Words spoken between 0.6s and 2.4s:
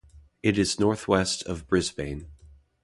northwest of Brisbane.